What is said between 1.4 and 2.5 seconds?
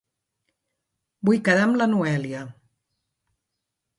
quedar amb la Noèlia.